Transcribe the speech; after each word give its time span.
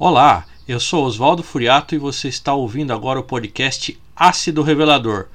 Olá, 0.00 0.46
eu 0.68 0.78
sou 0.78 1.04
Oswaldo 1.04 1.42
Furiato 1.42 1.92
e 1.92 1.98
você 1.98 2.28
está 2.28 2.54
ouvindo 2.54 2.92
agora 2.92 3.18
o 3.18 3.24
podcast 3.24 4.00
Ácido 4.14 4.62
Revelador 4.62 5.26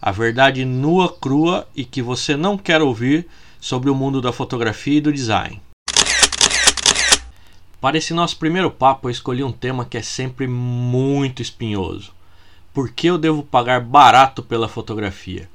a 0.00 0.12
verdade 0.12 0.64
nua, 0.64 1.12
crua 1.12 1.66
e 1.74 1.84
que 1.84 2.00
você 2.00 2.36
não 2.36 2.56
quer 2.56 2.80
ouvir 2.80 3.26
sobre 3.60 3.90
o 3.90 3.94
mundo 3.96 4.20
da 4.20 4.32
fotografia 4.32 4.98
e 4.98 5.00
do 5.00 5.12
design. 5.12 5.60
Para 7.80 7.98
esse 7.98 8.14
nosso 8.14 8.36
primeiro 8.36 8.70
papo, 8.70 9.08
eu 9.08 9.10
escolhi 9.10 9.42
um 9.42 9.50
tema 9.50 9.84
que 9.84 9.98
é 9.98 10.02
sempre 10.02 10.46
muito 10.46 11.42
espinhoso. 11.42 12.12
Por 12.72 12.92
que 12.92 13.08
eu 13.08 13.18
devo 13.18 13.42
pagar 13.42 13.80
barato 13.80 14.40
pela 14.40 14.68
fotografia? 14.68 15.48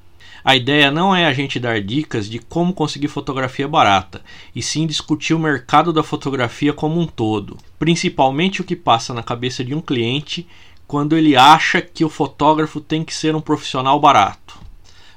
A 0.48 0.55
ideia 0.55 0.89
não 0.89 1.14
é 1.14 1.25
a 1.25 1.34
gente 1.34 1.59
dar 1.59 1.82
dicas 1.82 2.29
de 2.29 2.39
como 2.39 2.71
conseguir 2.71 3.09
fotografia 3.09 3.68
barata, 3.68 4.21
e 4.55 4.61
sim 4.61 4.88
discutir 4.88 5.34
o 5.34 5.39
mercado 5.39 5.91
da 5.91 6.02
fotografia 6.02 6.71
como 6.71 7.02
um 7.02 7.05
todo, 7.05 7.57
principalmente 7.77 8.61
o 8.61 8.64
que 8.64 8.73
passa 8.73 9.14
na 9.14 9.21
cabeça 9.21 9.61
de 9.61 9.75
um 9.75 9.82
cliente 9.82 10.47
quando 10.87 11.18
ele 11.18 11.36
acha 11.36 11.82
que 11.82 12.06
o 12.06 12.10
fotógrafo 12.10 12.79
tem 12.79 13.04
que 13.04 13.14
ser 13.14 13.36
um 13.36 13.42
profissional 13.42 14.00
barato. 14.00 14.57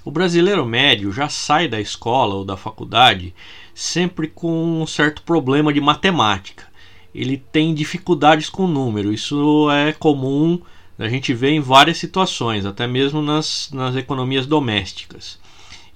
O 0.05 0.11
brasileiro 0.11 0.67
médio 0.67 1.13
já 1.13 1.29
sai 1.29 1.69
da 1.69 1.81
escola 1.81 2.35
ou 2.35 2.45
da 2.45 2.57
faculdade 2.57 3.33
sempre 3.73 4.27
com 4.27 4.83
um 4.83 4.85
certo 4.85 5.23
problema 5.23 5.73
de 5.73 5.81
matemática. 5.81 6.65
Ele 7.15 7.37
tem 7.37 7.73
dificuldades 7.73 8.51
com 8.51 8.67
número, 8.67 9.13
isso 9.13 9.71
é 9.71 9.93
comum 9.93 10.61
a 11.01 11.09
gente 11.09 11.33
vê 11.33 11.53
em 11.53 11.61
várias 11.61 11.97
situações, 11.97 12.67
até 12.67 12.87
mesmo 12.87 13.23
nas, 13.23 13.71
nas 13.73 13.97
economias 13.97 14.47
domésticas. 14.47 15.39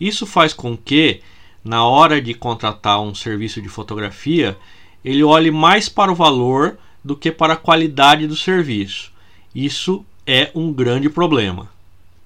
Isso 0.01 0.25
faz 0.25 0.55
com 0.55 0.75
que, 0.75 1.21
na 1.63 1.85
hora 1.85 2.23
de 2.23 2.33
contratar 2.33 3.03
um 3.03 3.15
serviço 3.15 3.61
de 3.61 3.69
fotografia, 3.69 4.57
ele 5.05 5.23
olhe 5.23 5.51
mais 5.51 5.91
para 5.91 6.11
o 6.11 6.15
valor 6.15 6.79
do 7.05 7.15
que 7.15 7.31
para 7.31 7.53
a 7.53 7.57
qualidade 7.57 8.27
do 8.27 8.35
serviço. 8.35 9.13
Isso 9.55 10.03
é 10.27 10.51
um 10.55 10.73
grande 10.73 11.11
problema. 11.11 11.69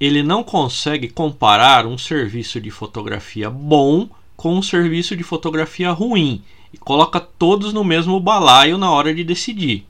Ele 0.01 0.23
não 0.23 0.45
consegue 0.45 1.09
comparar 1.09 1.85
um 1.85 1.99
serviço 1.99 2.61
de 2.61 2.71
fotografia 2.71 3.51
bom 3.51 4.09
com 4.37 4.55
um 4.55 4.63
serviço 4.63 5.17
de 5.17 5.25
fotografia 5.25 5.91
ruim 5.91 6.45
e 6.73 6.79
coloca 6.79 7.19
todos 7.19 7.73
no 7.73 7.83
mesmo 7.83 8.21
balaio 8.21 8.79
na 8.79 8.89
hora 8.89 9.13
de 9.13 9.25
decidir 9.25 9.85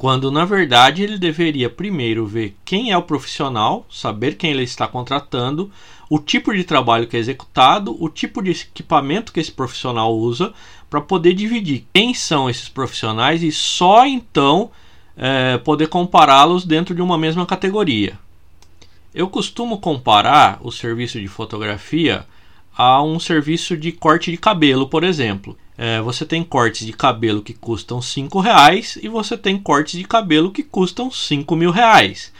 quando 0.00 0.30
na 0.30 0.46
verdade 0.46 1.02
ele 1.02 1.18
deveria 1.18 1.68
primeiro 1.68 2.26
ver 2.26 2.56
quem 2.64 2.90
é 2.90 2.96
o 2.96 3.02
profissional, 3.02 3.84
saber 3.90 4.38
quem 4.38 4.50
ele 4.50 4.62
está 4.62 4.88
contratando, 4.88 5.70
o 6.08 6.18
tipo 6.18 6.54
de 6.54 6.64
trabalho 6.64 7.06
que 7.06 7.18
é 7.18 7.20
executado, 7.20 7.94
o 8.02 8.08
tipo 8.08 8.42
de 8.42 8.52
equipamento 8.52 9.30
que 9.30 9.38
esse 9.38 9.52
profissional 9.52 10.16
usa, 10.16 10.54
para 10.88 11.02
poder 11.02 11.34
dividir 11.34 11.84
quem 11.92 12.14
são 12.14 12.48
esses 12.48 12.66
profissionais 12.66 13.42
e 13.42 13.52
só 13.52 14.06
então 14.06 14.70
é, 15.14 15.58
poder 15.58 15.88
compará-los 15.88 16.64
dentro 16.64 16.94
de 16.94 17.02
uma 17.02 17.18
mesma 17.18 17.44
categoria. 17.44 18.18
Eu 19.14 19.28
costumo 19.28 19.80
comparar 19.80 20.60
o 20.62 20.72
serviço 20.72 21.20
de 21.20 21.28
fotografia 21.28 22.24
a 22.74 23.02
um 23.02 23.20
serviço 23.20 23.76
de 23.76 23.92
corte 23.92 24.30
de 24.30 24.38
cabelo, 24.38 24.88
por 24.88 25.04
exemplo. 25.04 25.58
É, 25.82 25.98
você 26.02 26.26
tem 26.26 26.44
cortes 26.44 26.86
de 26.86 26.92
cabelo 26.92 27.40
que 27.40 27.54
custam 27.54 28.02
5 28.02 28.38
reais 28.38 28.98
e 29.02 29.08
você 29.08 29.34
tem 29.34 29.58
cortes 29.58 29.98
de 29.98 30.06
cabelo 30.06 30.50
que 30.50 30.62
custam 30.62 31.10
5 31.10 31.56
mil 31.56 31.70
reais. 31.70 32.30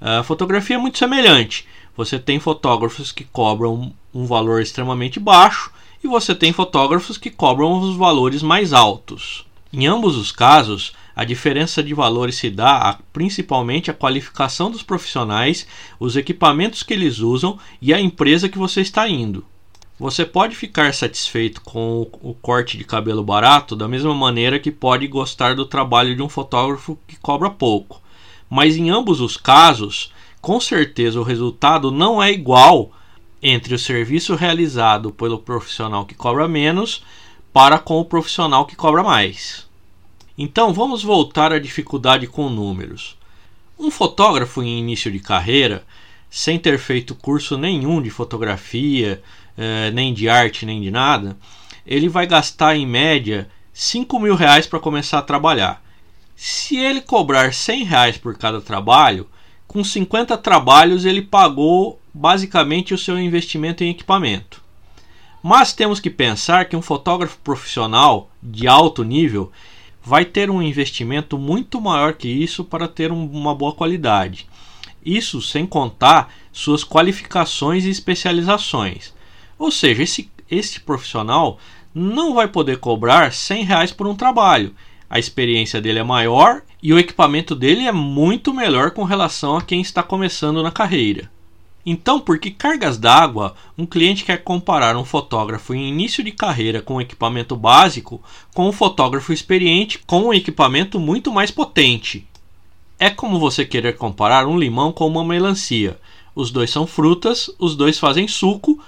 A 0.00 0.24
fotografia 0.24 0.74
é 0.74 0.80
muito 0.80 0.98
semelhante. 0.98 1.64
Você 1.96 2.18
tem 2.18 2.40
fotógrafos 2.40 3.12
que 3.12 3.22
cobram 3.22 3.94
um 4.12 4.26
valor 4.26 4.60
extremamente 4.60 5.20
baixo 5.20 5.70
e 6.02 6.08
você 6.08 6.34
tem 6.34 6.52
fotógrafos 6.52 7.16
que 7.16 7.30
cobram 7.30 7.78
os 7.78 7.94
valores 7.94 8.42
mais 8.42 8.72
altos. 8.72 9.46
Em 9.72 9.86
ambos 9.86 10.16
os 10.16 10.32
casos, 10.32 10.92
a 11.14 11.22
diferença 11.22 11.84
de 11.84 11.94
valores 11.94 12.34
se 12.34 12.50
dá 12.50 12.78
a, 12.78 12.98
principalmente 13.12 13.92
à 13.92 13.94
qualificação 13.94 14.72
dos 14.72 14.82
profissionais, 14.82 15.68
os 16.00 16.16
equipamentos 16.16 16.82
que 16.82 16.94
eles 16.94 17.20
usam 17.20 17.60
e 17.80 17.94
a 17.94 18.00
empresa 18.00 18.48
que 18.48 18.58
você 18.58 18.80
está 18.80 19.08
indo. 19.08 19.46
Você 19.98 20.24
pode 20.24 20.54
ficar 20.54 20.94
satisfeito 20.94 21.60
com 21.60 22.08
o 22.22 22.32
corte 22.32 22.78
de 22.78 22.84
cabelo 22.84 23.24
barato 23.24 23.74
da 23.74 23.88
mesma 23.88 24.14
maneira 24.14 24.60
que 24.60 24.70
pode 24.70 25.08
gostar 25.08 25.56
do 25.56 25.66
trabalho 25.66 26.14
de 26.14 26.22
um 26.22 26.28
fotógrafo 26.28 26.96
que 27.08 27.16
cobra 27.16 27.50
pouco. 27.50 28.00
Mas 28.48 28.76
em 28.76 28.90
ambos 28.90 29.20
os 29.20 29.36
casos, 29.36 30.12
com 30.40 30.60
certeza 30.60 31.18
o 31.18 31.24
resultado 31.24 31.90
não 31.90 32.22
é 32.22 32.30
igual 32.30 32.92
entre 33.42 33.74
o 33.74 33.78
serviço 33.78 34.36
realizado 34.36 35.10
pelo 35.10 35.40
profissional 35.40 36.06
que 36.06 36.14
cobra 36.14 36.46
menos 36.46 37.02
para 37.52 37.76
com 37.76 37.98
o 37.98 38.04
profissional 38.04 38.66
que 38.66 38.76
cobra 38.76 39.02
mais. 39.02 39.66
Então 40.36 40.72
vamos 40.72 41.02
voltar 41.02 41.52
à 41.52 41.58
dificuldade 41.58 42.28
com 42.28 42.48
números. 42.48 43.16
Um 43.76 43.90
fotógrafo 43.90 44.62
em 44.62 44.78
início 44.78 45.10
de 45.10 45.18
carreira, 45.18 45.84
sem 46.30 46.56
ter 46.56 46.78
feito 46.78 47.16
curso 47.16 47.58
nenhum 47.58 48.00
de 48.00 48.10
fotografia, 48.10 49.20
é, 49.58 49.90
nem 49.90 50.14
de 50.14 50.28
arte, 50.28 50.64
nem 50.64 50.80
de 50.80 50.90
nada, 50.90 51.36
ele 51.84 52.08
vai 52.08 52.26
gastar 52.26 52.76
em 52.76 52.86
média 52.86 53.50
5 53.72 54.18
mil 54.20 54.36
reais 54.36 54.66
para 54.66 54.78
começar 54.78 55.18
a 55.18 55.22
trabalhar. 55.22 55.82
Se 56.36 56.76
ele 56.76 57.00
cobrar 57.00 57.52
100 57.52 57.84
reais 57.84 58.16
por 58.16 58.38
cada 58.38 58.60
trabalho, 58.60 59.28
com 59.66 59.82
50 59.82 60.38
trabalhos 60.38 61.04
ele 61.04 61.20
pagou 61.20 62.00
basicamente 62.14 62.94
o 62.94 62.98
seu 62.98 63.18
investimento 63.18 63.82
em 63.82 63.90
equipamento. 63.90 64.62
Mas 65.42 65.72
temos 65.72 66.00
que 66.00 66.10
pensar 66.10 66.66
que 66.66 66.76
um 66.76 66.82
fotógrafo 66.82 67.38
profissional 67.38 68.30
de 68.42 68.68
alto 68.68 69.02
nível 69.02 69.50
vai 70.02 70.24
ter 70.24 70.50
um 70.50 70.62
investimento 70.62 71.36
muito 71.36 71.80
maior 71.80 72.14
que 72.14 72.28
isso 72.28 72.64
para 72.64 72.88
ter 72.88 73.12
um, 73.12 73.26
uma 73.26 73.54
boa 73.54 73.72
qualidade. 73.72 74.46
Isso 75.04 75.40
sem 75.42 75.66
contar 75.66 76.32
suas 76.52 76.84
qualificações 76.84 77.84
e 77.84 77.90
especializações. 77.90 79.12
Ou 79.58 79.70
seja, 79.70 80.02
esse, 80.02 80.30
esse 80.50 80.80
profissional 80.80 81.58
não 81.94 82.34
vai 82.34 82.46
poder 82.46 82.78
cobrar 82.78 83.32
100 83.32 83.64
reais 83.64 83.92
por 83.92 84.06
um 84.06 84.14
trabalho. 84.14 84.74
A 85.10 85.18
experiência 85.18 85.80
dele 85.80 85.98
é 85.98 86.04
maior 86.04 86.62
e 86.82 86.92
o 86.92 86.98
equipamento 86.98 87.54
dele 87.54 87.86
é 87.86 87.92
muito 87.92 88.54
melhor 88.54 88.92
com 88.92 89.04
relação 89.04 89.56
a 89.56 89.62
quem 89.62 89.80
está 89.80 90.02
começando 90.02 90.62
na 90.62 90.70
carreira. 90.70 91.30
Então, 91.84 92.20
por 92.20 92.38
que 92.38 92.50
cargas 92.50 92.98
d'água 92.98 93.54
um 93.76 93.86
cliente 93.86 94.22
quer 94.22 94.44
comparar 94.44 94.94
um 94.96 95.06
fotógrafo 95.06 95.72
em 95.74 95.88
início 95.88 96.22
de 96.22 96.30
carreira 96.30 96.82
com 96.82 96.96
um 96.96 97.00
equipamento 97.00 97.56
básico 97.56 98.22
com 98.54 98.68
um 98.68 98.72
fotógrafo 98.72 99.32
experiente 99.32 99.98
com 100.06 100.24
um 100.24 100.34
equipamento 100.34 101.00
muito 101.00 101.32
mais 101.32 101.50
potente? 101.50 102.28
É 102.98 103.08
como 103.08 103.38
você 103.38 103.64
querer 103.64 103.96
comparar 103.96 104.46
um 104.46 104.58
limão 104.58 104.92
com 104.92 105.06
uma 105.06 105.24
melancia. 105.24 105.98
Os 106.34 106.50
dois 106.50 106.68
são 106.68 106.86
frutas, 106.86 107.50
os 107.58 107.74
dois 107.74 107.98
fazem 107.98 108.28
suco, 108.28 108.78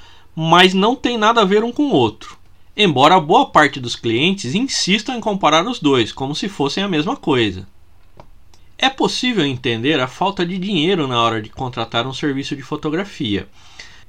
mas 0.42 0.72
não 0.72 0.96
tem 0.96 1.18
nada 1.18 1.42
a 1.42 1.44
ver 1.44 1.62
um 1.62 1.70
com 1.70 1.82
o 1.82 1.92
outro. 1.92 2.38
Embora 2.74 3.20
boa 3.20 3.50
parte 3.50 3.78
dos 3.78 3.94
clientes 3.94 4.54
insistam 4.54 5.14
em 5.14 5.20
comparar 5.20 5.68
os 5.68 5.78
dois, 5.78 6.12
como 6.12 6.34
se 6.34 6.48
fossem 6.48 6.82
a 6.82 6.88
mesma 6.88 7.14
coisa. 7.14 7.68
É 8.78 8.88
possível 8.88 9.44
entender 9.44 10.00
a 10.00 10.08
falta 10.08 10.46
de 10.46 10.56
dinheiro 10.56 11.06
na 11.06 11.20
hora 11.22 11.42
de 11.42 11.50
contratar 11.50 12.06
um 12.06 12.14
serviço 12.14 12.56
de 12.56 12.62
fotografia. 12.62 13.48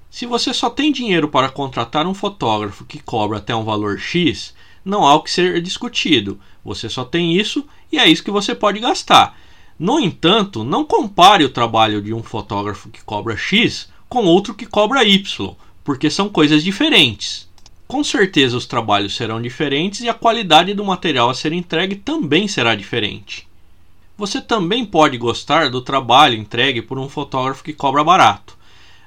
Se 0.09 0.25
você 0.25 0.53
só 0.53 0.69
tem 0.69 0.89
dinheiro 0.93 1.27
para 1.27 1.49
contratar 1.49 2.07
um 2.07 2.13
fotógrafo 2.13 2.85
que 2.85 3.03
cobra 3.03 3.39
até 3.39 3.53
um 3.53 3.65
valor 3.65 3.99
X, 3.99 4.53
não 4.85 5.05
há 5.05 5.13
o 5.15 5.23
que 5.23 5.31
ser 5.31 5.61
discutido. 5.61 6.39
Você 6.63 6.87
só 6.87 7.03
tem 7.03 7.35
isso 7.35 7.67
e 7.91 7.99
é 7.99 8.07
isso 8.07 8.23
que 8.23 8.31
você 8.31 8.55
pode 8.55 8.79
gastar. 8.79 9.37
No 9.77 9.99
entanto, 9.99 10.63
não 10.63 10.85
compare 10.85 11.43
o 11.43 11.49
trabalho 11.49 12.01
de 12.01 12.13
um 12.13 12.23
fotógrafo 12.23 12.87
que 12.87 13.03
cobra 13.03 13.35
X 13.35 13.89
com 14.07 14.23
outro 14.23 14.53
que 14.53 14.65
cobra 14.65 15.03
Y, 15.03 15.55
porque 15.91 16.09
são 16.09 16.29
coisas 16.29 16.63
diferentes. 16.63 17.49
Com 17.85 18.01
certeza 18.01 18.55
os 18.55 18.65
trabalhos 18.65 19.13
serão 19.13 19.41
diferentes 19.41 19.99
e 19.99 20.07
a 20.07 20.13
qualidade 20.13 20.73
do 20.73 20.85
material 20.85 21.29
a 21.29 21.33
ser 21.33 21.51
entregue 21.51 21.95
também 21.95 22.47
será 22.47 22.75
diferente. 22.75 23.45
Você 24.17 24.39
também 24.39 24.85
pode 24.85 25.17
gostar 25.17 25.69
do 25.69 25.81
trabalho 25.81 26.37
entregue 26.37 26.81
por 26.81 26.97
um 26.97 27.09
fotógrafo 27.09 27.61
que 27.61 27.73
cobra 27.73 28.05
barato. 28.05 28.57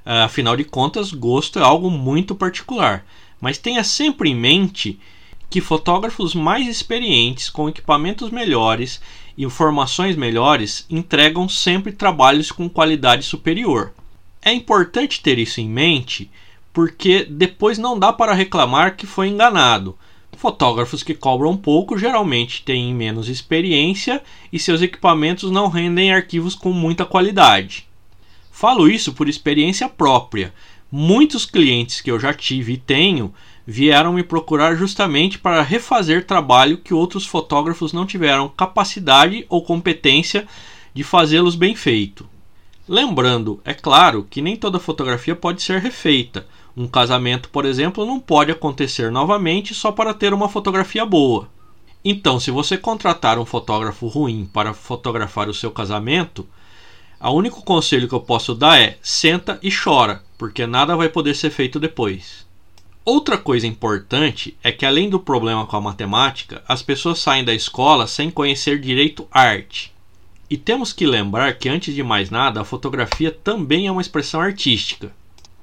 Ah, 0.05 0.25
afinal 0.25 0.59
de 0.59 0.65
contas, 0.65 1.11
gosto 1.11 1.59
é 1.59 1.63
algo 1.63 1.91
muito 1.91 2.35
particular. 2.35 3.07
Mas 3.41 3.57
tenha 3.57 3.83
sempre 3.83 4.29
em 4.29 4.35
mente 4.35 5.01
que 5.49 5.63
fotógrafos 5.63 6.35
mais 6.35 6.69
experientes, 6.69 7.49
com 7.49 7.67
equipamentos 7.67 8.31
melhores 8.31 9.01
e 9.39 9.45
informações 9.45 10.17
melhores, 10.17 10.85
entregam 10.91 11.49
sempre 11.49 11.93
trabalhos 11.93 12.53
com 12.53 12.69
qualidade 12.69 13.25
superior. 13.25 13.95
É 14.43 14.53
importante 14.53 15.23
ter 15.23 15.39
isso 15.39 15.63
em 15.63 15.67
mente 15.67 16.31
porque 16.75 17.25
depois 17.25 17.79
não 17.79 17.97
dá 17.97 18.13
para 18.13 18.35
reclamar 18.35 18.97
que 18.97 19.07
foi 19.07 19.29
enganado. 19.29 19.97
Fotógrafos 20.37 21.05
que 21.05 21.15
cobram 21.15 21.57
pouco 21.57 21.97
geralmente 21.97 22.65
têm 22.65 22.93
menos 22.93 23.29
experiência 23.29 24.21
e 24.53 24.59
seus 24.59 24.83
equipamentos 24.83 25.53
não 25.53 25.69
rendem 25.69 26.13
arquivos 26.13 26.57
com 26.57 26.73
muita 26.73 27.07
qualidade. 27.07 27.87
Falo 28.51 28.89
isso 28.89 29.13
por 29.13 29.29
experiência 29.29 29.89
própria. 29.89 30.53
Muitos 30.91 31.47
clientes 31.47 32.01
que 32.01 32.11
eu 32.11 32.19
já 32.19 32.35
tive 32.35 32.73
e 32.73 32.77
tenho 32.77 33.33
vieram 33.65 34.13
me 34.13 34.25
procurar 34.25 34.75
justamente 34.75 35.39
para 35.39 35.63
refazer 35.63 36.27
trabalho 36.27 36.79
que 36.79 36.93
outros 36.93 37.25
fotógrafos 37.25 37.93
não 37.93 38.05
tiveram 38.05 38.49
capacidade 38.49 39.47
ou 39.49 39.63
competência 39.63 40.45
de 40.93 41.05
fazê-los 41.05 41.55
bem 41.55 41.77
feito. 41.77 42.29
Lembrando, 42.87 43.61
é 43.65 43.73
claro, 43.73 44.27
que 44.29 44.43
nem 44.43 44.57
toda 44.57 44.79
fotografia 44.79 45.35
pode 45.35 45.63
ser 45.63 45.81
refeita. 45.81 46.47
Um 46.77 46.87
casamento, 46.87 47.49
por 47.49 47.65
exemplo, 47.65 48.05
não 48.05 48.21
pode 48.21 48.51
acontecer 48.53 49.11
novamente 49.11 49.75
só 49.75 49.91
para 49.91 50.13
ter 50.13 50.35
uma 50.35 50.51
fotografia 50.51 51.07
boa. 51.07 51.49
Então, 52.05 52.39
se 52.39 52.51
você 52.51 52.77
contratar 52.77 53.39
um 53.39 53.47
fotógrafo 53.47 54.07
ruim 54.07 54.45
para 54.53 54.75
fotografar 54.75 55.49
o 55.49 55.55
seu 55.55 55.71
casamento, 55.71 56.47
o 57.19 57.31
único 57.31 57.63
conselho 57.63 58.07
que 58.07 58.15
eu 58.15 58.21
posso 58.21 58.55
dar 58.55 58.79
é 58.79 58.99
senta 59.01 59.59
e 59.63 59.71
chora, 59.75 60.23
porque 60.37 60.67
nada 60.67 60.95
vai 60.95 61.09
poder 61.09 61.35
ser 61.35 61.49
feito 61.49 61.81
depois. 61.81 62.45
Outra 63.03 63.39
coisa 63.39 63.67
importante 63.67 64.55
é 64.63 64.71
que, 64.71 64.85
além 64.85 65.09
do 65.09 65.19
problema 65.19 65.65
com 65.65 65.77
a 65.77 65.81
matemática, 65.81 66.63
as 66.69 66.83
pessoas 66.83 67.19
saem 67.19 67.45
da 67.45 67.55
escola 67.55 68.07
sem 68.07 68.31
conhecer 68.31 68.79
direito 68.79 69.27
arte. 69.31 69.94
E 70.49 70.57
temos 70.57 70.93
que 70.93 71.07
lembrar 71.07 71.55
que, 71.55 71.69
antes 71.69 71.95
de 71.95 72.03
mais 72.03 72.29
nada, 72.31 72.61
a 72.61 72.65
fotografia 72.65 73.31
também 73.31 73.87
é 73.87 73.93
uma 73.93 74.03
expressão 74.03 74.41
artística. 74.41 75.11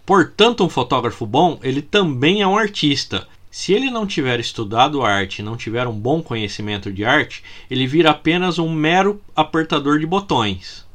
Portanto, 0.06 0.64
um 0.64 0.70
fotógrafo 0.70 1.26
bom, 1.26 1.60
ele 1.62 1.82
também 1.82 2.42
é 2.42 2.48
um 2.48 2.58
artista. 2.58 3.28
Se 3.52 3.74
ele 3.74 3.92
não 3.92 4.08
tiver 4.08 4.40
estudado 4.40 5.04
arte, 5.04 5.44
não 5.44 5.56
tiver 5.56 5.88
um 5.88 5.94
bom 5.94 6.22
conhecimento 6.22 6.92
de 6.92 7.06
arte, 7.06 7.44
ele 7.70 7.86
vira 7.86 8.10
apenas 8.10 8.58
um 8.58 8.74
mero 8.74 9.22
apertador 9.36 10.00
de 10.00 10.08
botões. 10.08 10.86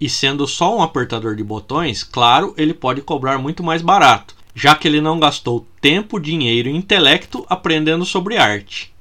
E 0.00 0.08
sendo 0.08 0.46
só 0.46 0.76
um 0.76 0.82
apertador 0.82 1.36
de 1.36 1.44
botões, 1.44 2.02
claro, 2.02 2.54
ele 2.56 2.74
pode 2.74 3.00
cobrar 3.00 3.38
muito 3.38 3.62
mais 3.62 3.80
barato, 3.80 4.34
já 4.54 4.74
que 4.74 4.88
ele 4.88 5.00
não 5.00 5.20
gastou 5.20 5.66
tempo, 5.80 6.18
dinheiro 6.18 6.68
e 6.68 6.76
intelecto 6.76 7.46
aprendendo 7.48 8.04
sobre 8.04 8.36
arte. 8.36 8.92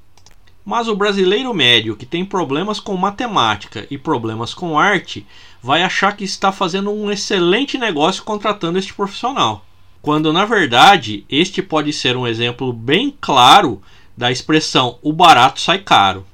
Mas 0.66 0.88
o 0.88 0.96
brasileiro 0.96 1.54
médio 1.54 1.96
que 1.96 2.08
tem 2.08 2.26
problemas 2.26 2.80
com 2.80 2.98
matemática 2.98 3.86
e 3.92 4.00
problemas 4.00 4.52
com 4.52 4.80
arte 4.80 5.24
vai 5.62 5.84
achar 5.84 6.18
que 6.18 6.24
está 6.24 6.52
fazendo 6.52 6.90
um 6.90 7.12
excelente 7.12 7.78
negócio 7.78 8.24
contratando 8.24 8.80
este 8.80 8.92
profissional. 8.92 9.64
Quando 10.02 10.34
na 10.34 10.44
verdade 10.44 11.24
este 11.30 11.62
pode 11.62 11.94
ser 11.94 12.18
um 12.18 12.26
exemplo 12.26 12.74
bem 12.74 13.16
claro 13.22 13.80
da 14.18 14.32
expressão 14.32 14.98
o 15.04 15.14
barato 15.14 15.62
sai 15.62 15.80
caro. 15.80 16.26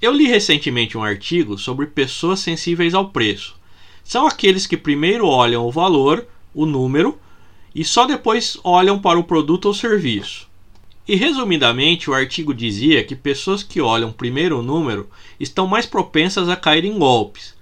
Eu 0.00 0.12
li 0.12 0.26
recentemente 0.26 0.96
um 0.96 1.02
artigo 1.02 1.58
sobre 1.58 1.86
pessoas 1.86 2.40
sensíveis 2.40 2.94
ao 2.94 3.10
preço. 3.10 3.54
São 4.02 4.26
aqueles 4.26 4.66
que 4.66 4.78
primeiro 4.78 5.26
olham 5.26 5.66
o 5.66 5.72
valor, 5.72 6.26
o 6.54 6.64
número, 6.64 7.18
e 7.74 7.84
só 7.84 8.06
depois 8.06 8.56
olham 8.64 8.98
para 8.98 9.18
o 9.18 9.24
produto 9.24 9.66
ou 9.66 9.74
serviço. 9.74 10.47
E 11.08 11.16
resumidamente, 11.16 12.10
o 12.10 12.14
artigo 12.14 12.52
dizia 12.52 13.02
que 13.02 13.16
pessoas 13.16 13.62
que 13.62 13.80
olham 13.80 14.12
primeiro 14.12 14.58
o 14.58 14.62
número 14.62 15.08
estão 15.40 15.66
mais 15.66 15.86
propensas 15.86 16.50
a 16.50 16.56
cair 16.56 16.84
em 16.84 16.98
golpes. 16.98 17.54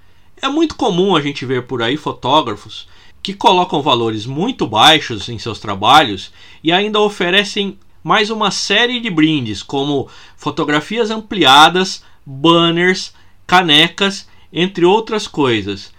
É 0.43 0.49
muito 0.49 0.75
comum 0.75 1.15
a 1.15 1.21
gente 1.21 1.47
ver 1.47 1.63
por 1.63 1.81
aí 1.81 1.97
fotógrafos 1.97 2.89
que 3.23 3.33
colocam 3.33 3.81
valores 3.81 4.27
muito 4.27 4.67
baixos 4.67 5.29
em 5.29 5.39
seus 5.39 5.61
trabalhos 5.61 6.33
e 6.63 6.73
ainda 6.73 7.01
oferecem 7.01 7.79
mais 8.03 8.31
uma 8.31 8.51
série 8.51 8.99
de 8.99 9.11
brindes, 9.11 9.63
como 9.63 10.09
fotografias 10.37 11.13
ampliadas, 11.13 12.03
banners, 12.27 13.15
canecas, 13.47 14.29
entre 14.53 14.85
outras 14.85 15.29
coisas. 15.29 15.93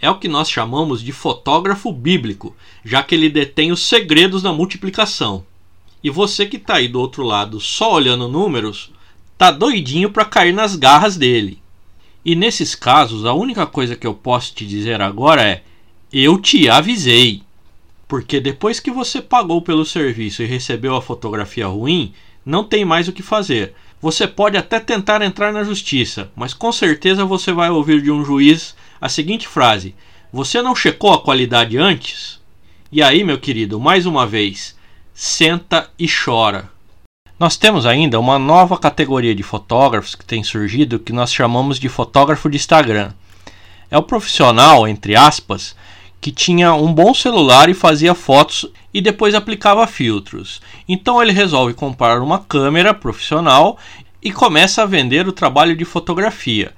É 0.00 0.08
o 0.08 0.18
que 0.18 0.28
nós 0.28 0.48
chamamos 0.50 1.02
de 1.02 1.12
fotógrafo 1.12 1.92
bíblico, 1.92 2.56
já 2.82 3.02
que 3.02 3.14
ele 3.14 3.28
detém 3.28 3.72
os 3.72 3.86
segredos 3.86 4.40
da 4.40 4.54
multiplicação. 4.54 5.44
E 6.04 6.10
você 6.10 6.44
que 6.44 6.58
está 6.58 6.74
aí 6.74 6.86
do 6.86 7.00
outro 7.00 7.22
lado 7.22 7.58
só 7.58 7.94
olhando 7.94 8.28
números, 8.28 8.92
tá 9.38 9.50
doidinho 9.50 10.10
para 10.10 10.26
cair 10.26 10.52
nas 10.52 10.76
garras 10.76 11.16
dele. 11.16 11.58
E 12.22 12.36
nesses 12.36 12.74
casos, 12.74 13.24
a 13.24 13.32
única 13.32 13.64
coisa 13.64 13.96
que 13.96 14.06
eu 14.06 14.12
posso 14.12 14.54
te 14.54 14.66
dizer 14.66 15.00
agora 15.00 15.42
é: 15.42 15.62
eu 16.12 16.38
te 16.38 16.68
avisei. 16.68 17.42
Porque 18.06 18.38
depois 18.38 18.78
que 18.78 18.90
você 18.90 19.22
pagou 19.22 19.62
pelo 19.62 19.86
serviço 19.86 20.42
e 20.42 20.46
recebeu 20.46 20.94
a 20.94 21.00
fotografia 21.00 21.66
ruim, 21.66 22.12
não 22.44 22.62
tem 22.62 22.84
mais 22.84 23.08
o 23.08 23.12
que 23.12 23.22
fazer. 23.22 23.74
Você 23.98 24.28
pode 24.28 24.58
até 24.58 24.78
tentar 24.78 25.22
entrar 25.22 25.54
na 25.54 25.64
justiça, 25.64 26.30
mas 26.36 26.52
com 26.52 26.70
certeza 26.70 27.24
você 27.24 27.50
vai 27.50 27.70
ouvir 27.70 28.02
de 28.02 28.10
um 28.10 28.22
juiz 28.22 28.76
a 29.00 29.08
seguinte 29.08 29.48
frase: 29.48 29.94
Você 30.30 30.60
não 30.60 30.76
checou 30.76 31.14
a 31.14 31.22
qualidade 31.22 31.78
antes? 31.78 32.38
E 32.92 33.02
aí, 33.02 33.24
meu 33.24 33.38
querido, 33.38 33.80
mais 33.80 34.04
uma 34.04 34.26
vez, 34.26 34.76
senta 35.16 35.88
e 35.96 36.08
chora. 36.08 36.68
Nós 37.38 37.56
temos 37.56 37.86
ainda 37.86 38.18
uma 38.18 38.36
nova 38.36 38.76
categoria 38.76 39.32
de 39.32 39.44
fotógrafos 39.44 40.16
que 40.16 40.24
tem 40.24 40.42
surgido 40.42 40.98
que 40.98 41.12
nós 41.12 41.32
chamamos 41.32 41.78
de 41.78 41.88
fotógrafo 41.88 42.50
de 42.50 42.56
Instagram. 42.56 43.12
É 43.88 43.96
o 43.96 44.02
profissional, 44.02 44.88
entre 44.88 45.14
aspas, 45.14 45.76
que 46.20 46.32
tinha 46.32 46.74
um 46.74 46.92
bom 46.92 47.14
celular 47.14 47.68
e 47.68 47.74
fazia 47.74 48.12
fotos 48.12 48.66
e 48.92 49.00
depois 49.00 49.36
aplicava 49.36 49.86
filtros. 49.86 50.60
Então 50.88 51.22
ele 51.22 51.30
resolve 51.30 51.74
comprar 51.74 52.20
uma 52.20 52.40
câmera 52.40 52.92
profissional 52.92 53.78
e 54.20 54.32
começa 54.32 54.82
a 54.82 54.86
vender 54.86 55.28
o 55.28 55.32
trabalho 55.32 55.76
de 55.76 55.84
fotografia. 55.84 56.72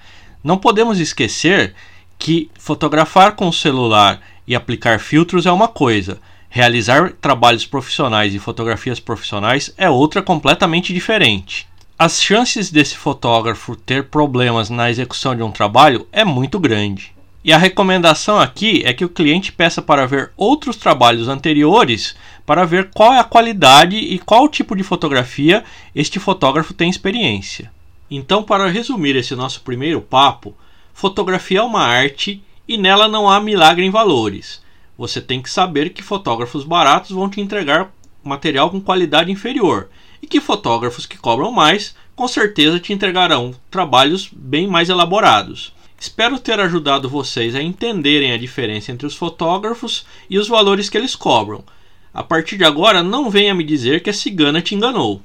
Não 0.45 0.59
podemos 0.59 1.01
esquecer 1.01 1.75
que 2.19 2.51
fotografar 2.59 3.35
com 3.35 3.49
o 3.49 3.53
celular 3.53 4.21
e 4.47 4.55
aplicar 4.55 5.01
filtros 5.01 5.47
é 5.47 5.53
uma 5.53 5.69
coisa, 5.69 6.21
Realizar 6.49 7.13
trabalhos 7.21 7.67
profissionais 7.67 8.35
e 8.35 8.39
fotografias 8.39 8.99
profissionais 8.99 9.73
é 9.77 9.91
outra 9.91 10.23
completamente 10.23 10.93
diferente. 10.93 11.67
As 11.99 12.23
chances 12.23 12.71
desse 12.71 12.97
fotógrafo 12.97 13.75
ter 13.75 14.05
problemas 14.05 14.71
na 14.71 14.91
execução 14.91 15.35
de 15.35 15.43
um 15.43 15.51
trabalho 15.51 16.07
é 16.13 16.25
muito 16.25 16.59
grande. 16.59 17.15
E 17.45 17.53
a 17.53 17.59
recomendação 17.59 18.39
aqui 18.39 18.83
é 18.85 18.93
que 18.93 19.05
o 19.05 19.09
cliente 19.09 19.53
peça 19.53 19.81
para 19.81 20.07
ver 20.07 20.33
outros 20.37 20.77
trabalhos 20.77 21.29
anteriores 21.29 22.17
para 22.45 22.65
ver 22.65 22.91
qual 22.95 23.13
é 23.13 23.19
a 23.19 23.25
qualidade 23.25 23.97
e 23.97 24.19
qual 24.19 24.49
tipo 24.49 24.75
de 24.75 24.83
fotografia 24.83 25.65
este 25.95 26.19
fotógrafo 26.19 26.75
tem 26.75 26.91
experiência. 26.91 27.71
Então, 28.11 28.43
para 28.43 28.69
resumir 28.69 29.17
esse 29.17 29.35
nosso 29.35 29.61
primeiro 29.61 30.01
papo, 30.01 30.55
fotografia 30.93 31.61
é 31.61 31.63
uma 31.63 31.83
arte 31.83 32.43
e 32.69 32.77
nela 32.77 33.09
não 33.09 33.29
há 33.29 33.41
milagre 33.41 33.85
em 33.85 33.91
valores 33.91 34.65
você 34.97 35.21
tem 35.21 35.43
que 35.43 35.51
saber 35.51 35.91
que 35.91 36.03
fotógrafos 36.03 36.65
baratos 36.65 37.11
vão 37.11 37.29
te 37.29 37.41
entregar 37.41 37.93
material 38.25 38.71
com 38.71 38.81
qualidade 38.81 39.31
inferior 39.31 39.89
e 40.23 40.27
que 40.27 40.41
fotógrafos 40.41 41.07
que 41.07 41.19
cobram 41.19 41.53
mais 41.53 41.95
com 42.15 42.27
certeza 42.27 42.81
te 42.81 42.93
entregarão 42.93 43.55
trabalhos 43.71 44.29
bem 44.33 44.67
mais 44.67 44.89
elaborados. 44.89 45.73
Espero 45.99 46.39
ter 46.39 46.59
ajudado 46.61 47.09
vocês 47.09 47.55
a 47.55 47.63
entenderem 47.63 48.33
a 48.33 48.39
diferença 48.39 48.93
entre 48.93 49.07
os 49.07 49.15
fotógrafos 49.15 50.07
e 50.29 50.39
os 50.39 50.49
valores 50.49 50.89
que 50.89 50.97
eles 50.97 51.15
cobram. 51.15 51.65
A 52.13 52.23
partir 52.23 52.57
de 52.57 52.65
agora, 52.65 53.03
não 53.03 53.31
venha 53.31 53.55
me 53.55 53.65
dizer 53.65 54.03
que 54.03 54.11
a 54.11 54.15
cigana 54.15 54.63
te 54.63 54.75
enganou. 54.75 55.23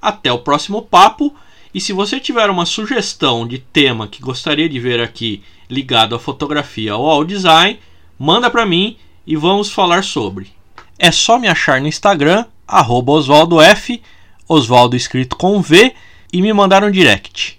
Até 0.00 0.32
o 0.32 0.38
próximo 0.38 0.82
papo. 0.82 1.34
E 1.74 1.80
se 1.80 1.92
você 1.92 2.18
tiver 2.18 2.48
uma 2.50 2.66
sugestão 2.66 3.46
de 3.46 3.58
tema 3.58 4.08
que 4.08 4.22
gostaria 4.22 4.68
de 4.68 4.80
ver 4.80 5.00
aqui 5.00 5.42
ligado 5.68 6.14
à 6.14 6.18
fotografia 6.18 6.96
ou 6.96 7.08
ao 7.10 7.24
design, 7.24 7.78
manda 8.18 8.50
para 8.50 8.66
mim 8.66 8.96
e 9.26 9.36
vamos 9.36 9.70
falar 9.70 10.02
sobre. 10.02 10.50
É 10.98 11.10
só 11.10 11.38
me 11.38 11.46
achar 11.46 11.80
no 11.80 11.86
Instagram, 11.86 12.44
arroba 12.66 13.12
Oswaldo 13.12 14.96
escrito 14.96 15.36
com 15.36 15.60
V, 15.60 15.94
e 16.32 16.42
me 16.42 16.52
mandar 16.52 16.82
um 16.82 16.90
direct. 16.90 17.57